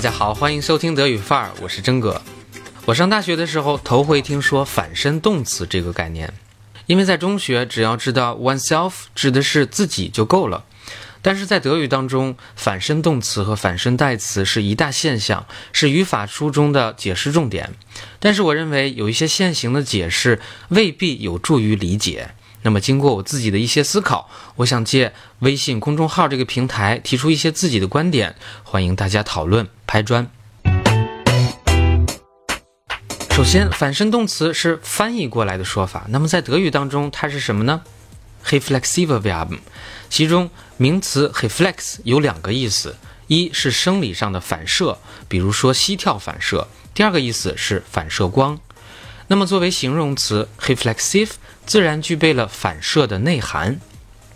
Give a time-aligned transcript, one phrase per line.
[0.00, 2.22] 大家好，欢迎收听德语范儿，我是真哥。
[2.86, 6.32] 我上大学的时候头回听说反身动词这个概念，
[6.86, 10.64] 因为在中学只要知道 oneself 指的是自己就够了。
[11.20, 17.74] 但是在德语当中，反身动词和反身代词是一大现象，是语法书中的解释重点。
[18.18, 20.40] 但是我认为有一些现行的解释
[20.70, 22.30] 未必有助于理解。
[22.62, 30.30] 那么经过我自己的一些思考，我想借微信公众号这个平台提出一些自己的观点，欢迎大家讨论拍砖。
[33.30, 37.80] 首先，反身动词是翻译过来的说法，那么在德语当中它是什么呢
[38.44, 39.58] ？reflexive verb，
[40.10, 42.96] 其中名词 reflex 有两个意思，
[43.28, 44.98] 一是生理上的反射，
[45.28, 48.60] 比如说膝跳反射；第二个意思是反射光。
[49.28, 51.30] 那么作为形容词 reflexive，
[51.70, 53.78] 自然具备了反射的内涵。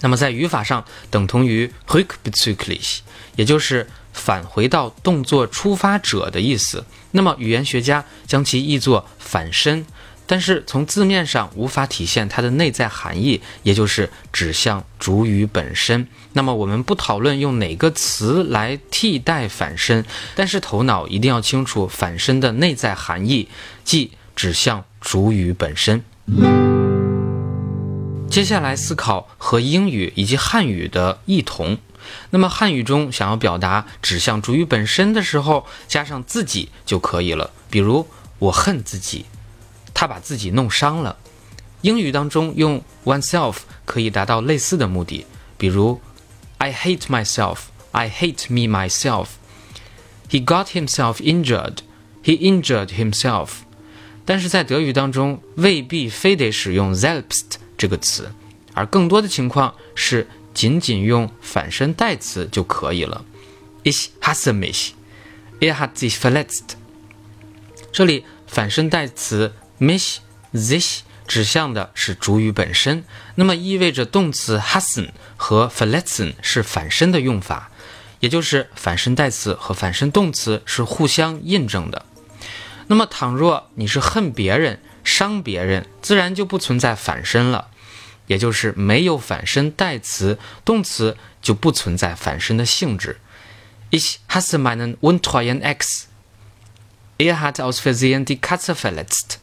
[0.00, 3.02] 那么在语法上等同于 h ü c k b e z ü g l i c h
[3.36, 6.82] 也就是返回到动作出发者的意思。
[7.10, 9.84] 那么语言学家将其译作反身，
[10.26, 16.08] 但是从字面上无法体现它的内在含义，也就是指向主语本身。
[16.32, 20.02] 那么我们不讨论用哪个词来替代反身，
[20.34, 23.50] 但是头脑一定要清楚反身的内在含义，
[23.84, 26.02] 即指向主语本身。
[28.38, 31.76] 接下来思考和英语以及汉语的异同。
[32.30, 37.50] 那么汉语中想要表达指向主语本身的时候，加上自己就可以了。
[37.68, 38.06] 比如
[38.38, 39.26] 我恨自己，
[39.92, 41.16] 他把自己弄伤了。
[41.80, 45.26] 英语当中用 oneself 可以达到类似的目的。
[45.56, 46.00] 比如
[46.58, 47.56] I hate myself,
[47.90, 49.30] I hate me myself.
[50.30, 51.78] He got himself injured,
[52.22, 53.48] he injured himself.
[54.24, 58.30] 但是在德语当中未必非得使用 selbst 这个词，
[58.74, 60.26] 而更多的情况是。
[60.54, 63.24] 仅仅用反身代词就可以了。
[63.84, 64.90] Ich hasse mich.
[65.60, 66.70] Er hat sich verletzt.
[67.92, 70.16] 这里反身代词 mich,
[70.52, 73.04] sich 指向的是主语本身，
[73.36, 77.70] 那么意味着动词 hassen 和 verletzen 是反身的用法，
[78.18, 82.04] 也就是反身代词和反身动词是互相印证的。
[82.88, 87.68] 那么倘若你是恨别人、伤别人，自然就不存在反身了。
[88.28, 93.16] 也就是没有反身代词，动词就不存在反身的性质。
[93.90, 96.08] Ich hasse meinen untreuen Ex.
[97.16, 99.38] Er hat aus Versehen die Katze verletzt.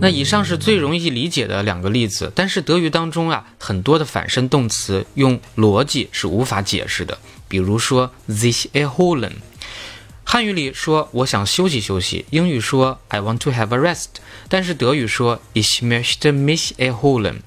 [0.00, 7.16] 那以上是最容易理解的两个例子，但是德语当中啊，很多的反身动词用逻辑是无法解释的。
[7.46, 9.34] 比如说 sich erholen。
[10.32, 14.06] 汉语里说我想休息休息，英语说 I want to have a rest，
[14.48, 17.40] 但是德语说 Ich möchte mich erholen。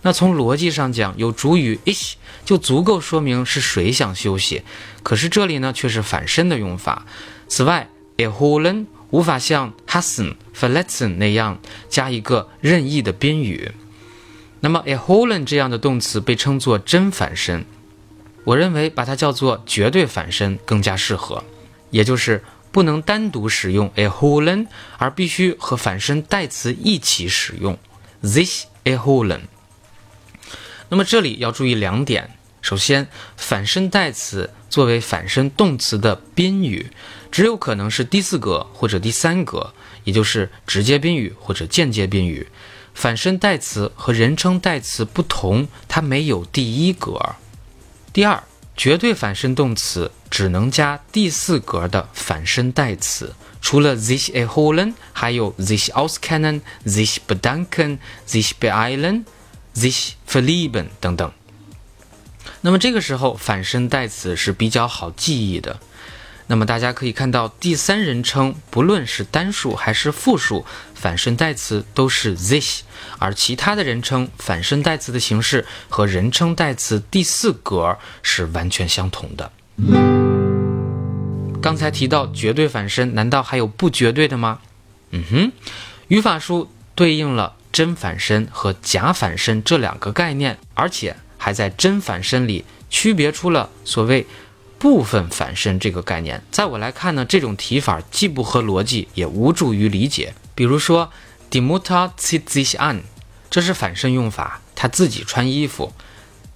[0.00, 2.14] 那从逻辑上讲，有主语 ich
[2.46, 4.62] 就足够说明是谁想休息，
[5.02, 7.04] 可是这里呢却是反身的用法。
[7.46, 13.72] 此外，erholen 无法像 hassen、verletzen 那样加一个任意的宾语。
[14.60, 17.66] 那么 erholen 这样的动词被称作真反身，
[18.44, 21.44] 我认为把它叫做绝对反身更加适合。
[21.90, 22.42] 也就是
[22.72, 27.76] 不能单独使用 a h o l e n 而必须和反身代词一起使用
[28.22, 29.42] this a h o l e n。
[30.88, 32.30] 那么这里要注意两点：
[32.62, 36.90] 首先，反身代词作为反身动词的宾语，
[37.30, 39.72] 只有可能是第四格或者第三格，
[40.04, 42.48] 也就是直接宾语或者间接宾语。
[42.92, 47.36] 反身代词和人称代词不同，它没有第一格。
[48.12, 48.42] 第二。
[48.80, 61.30] 绝对反身动词只能加第四格的反身代词，除了 this a hole in 还有 sich auskennen，sich bedanken，sich beeilen，sich verlieben 等等。
[62.62, 65.78] 那么这个时候反身代词是比较好记忆的。
[66.50, 70.66] 那么大家可以看到，第三人称不论是单数还是复数，
[70.96, 72.82] 反身代词都是 this，
[73.20, 79.52] 而其他的人称反身代词的形式和人称代词第四格是完全相同的。
[81.62, 84.58] 刚才提到绝对反身，难道还有不绝对的吗？
[85.12, 85.52] 嗯哼，
[86.08, 94.26] 语法书对应了真反身和假反身这两个概念，而且还在真反身里区别出了所谓。
[94.80, 100.32] 部分反身这个概念，在我来看呢，这种提法既不合逻辑，也无助于理解。
[100.54, 101.12] 比如说
[101.50, 103.02] ，die Mutter zieht sich an，
[103.50, 105.92] 这是反身用法，他自己穿衣服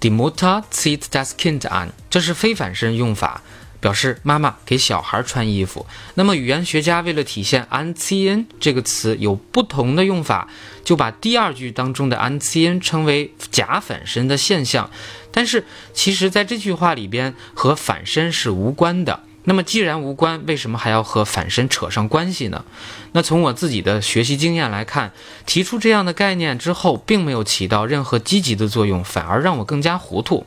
[0.00, 3.42] ；Demuta seit das Kind an，这是非反身用法，
[3.86, 5.86] 表示妈妈给小孩穿衣服。
[6.14, 10.48] 那么语言学家为了体现 anten 这个词有不同的用法，
[10.82, 14.90] 就把第二句当中的 anten 称为假反身的现象。
[15.30, 19.20] 但是其实在这句话里边和反身是无关的。
[19.44, 22.64] 那么既然无关，为什么还要和反身扯上关系呢？
[23.12, 25.12] 那从我自己的学习经验来看，
[25.46, 30.44] 提出这样的概念之后，并没有起到任何积极的作用，反而让我更加糊涂。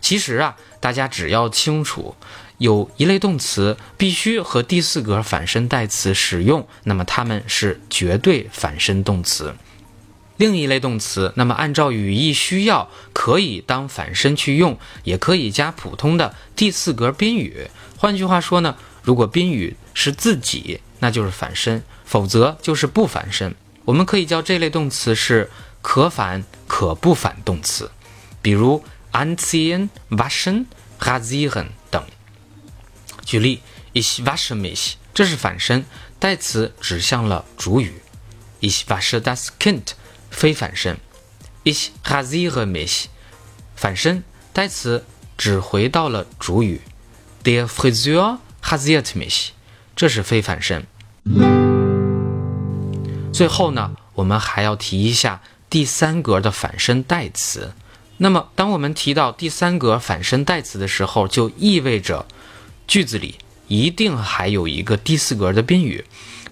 [0.00, 2.16] 其实啊，大家只要清楚，
[2.58, 9.54] 有一类动词必须和第四格反身代词使用，那么它们是绝对反身动词。
[10.36, 17.68] 另一类动词，那么按照语义需要，可以当反身去用，也可以加普通的第四格宾语。
[17.96, 23.54] 换句话说呢，如果宾语是自己，那就是反身；否则就是不反身。
[23.84, 25.50] 我们可以叫这类动词是
[25.80, 27.90] 可反可不反动词，
[28.40, 28.82] 比如
[29.12, 30.64] anziehen、waschen、
[30.98, 31.66] rasieren。
[33.24, 33.60] 举例
[33.94, 35.84] ，Ich wasche mich，这是反身，
[36.18, 38.02] 代词指向了主语
[38.60, 39.92] ；Ich wasche das Kind，
[40.30, 40.98] 非反身
[41.64, 43.06] ；Ich rasiere mich，
[43.74, 44.22] 反身，
[44.52, 45.04] 代词
[45.36, 46.80] 指回到了主语。
[47.44, 49.48] Der Friseur rasiert mich，
[49.96, 50.86] 这是非反身。
[53.32, 57.72] 最后呢，我们还要提一下第三格的反身代词。
[58.18, 62.26] 那么，当我们提到第三格反身代词的时候，就意味着
[62.86, 63.36] 句子里
[63.68, 66.04] 一定还有一个第四格的宾语，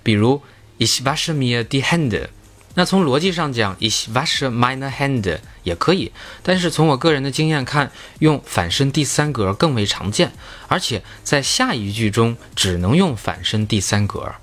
[0.02, 0.42] 比如
[0.78, 2.28] Ich wasche mir die Hände。
[2.74, 6.12] 那从逻辑上讲，ich wasche meine Hände 也可以，
[6.42, 7.90] 但是从我个人的经验看，
[8.20, 10.32] 用反身第三格更为常见，
[10.68, 14.36] 而且在下一句中只能用反身第三格。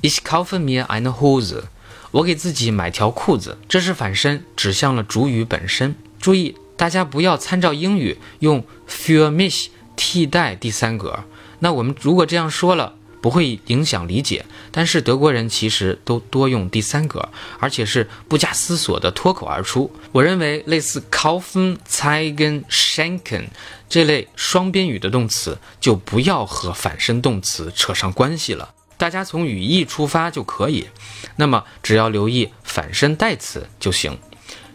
[0.00, 1.64] Ich kaufe mir eine Hose，
[2.10, 5.94] 我给自己买条裤子，这是反身，指向了主语本身。
[6.18, 11.24] 注意，大家不要参照英语用 für mich 替代第三格。
[11.58, 12.94] 那我们如果这样说了。
[13.24, 19.90] 不会影响理解，但是德国人其实都多用第三格，而且是不加思索的脱口而出。
[20.12, 23.46] 我认为类似 kaufen、zeigen、schenken
[23.88, 30.88] 这类双宾语的动词就不要和反身动词扯上关系了，大家从语义出发就可以。
[31.36, 34.18] 那么只要留意反身代词就行。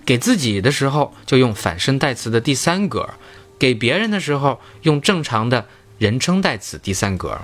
[0.03, 3.07] 给自己的时候就用反身代词的第三格，
[3.59, 5.67] 给别人的时候用正常的
[5.99, 7.41] 人称代词第三格。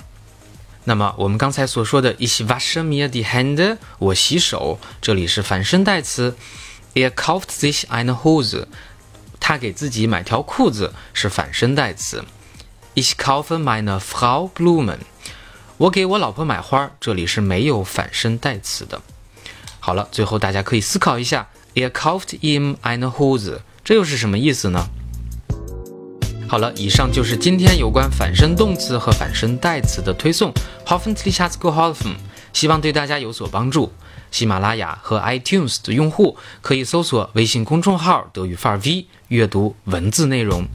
[0.85, 6.35] 那么我们刚才所说的 Ich wasche mir die Hände，我洗手，这里是反身代词。
[6.93, 8.67] Er kauft sich eine Hose，
[9.39, 12.23] 他给自己买条裤子是反身代词。
[12.93, 14.99] Ich kaufe meine Frau Blumen，
[15.77, 19.01] 我给我老婆买花，这里是没有反身代词的。
[19.81, 24.87] 好了，最后大家可以思考一下，Er kauft ihm eine Hose，这又是什么意思呢？
[26.47, 30.53] 好了，以上就是今天有关反身动词和反身代词的推送。
[30.85, 32.15] Hoffentlich hat's geholfen，
[32.53, 33.91] 希望对大家有所帮助。
[34.31, 40.65] 喜马拉雅和 iTunes 的用户可以搜索微信公众号“德语范儿 V”，阅读文字内容。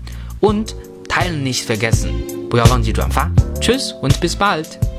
[0.40, 0.74] Und
[1.08, 2.10] teilen nicht vergessen，
[2.48, 3.30] 不要忘记转发。
[3.60, 4.89] Tschüss und bis bald。